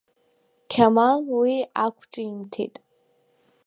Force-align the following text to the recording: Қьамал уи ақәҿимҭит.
Қьамал 0.71 1.21
уи 1.39 1.55
ақәҿимҭит. 1.85 2.75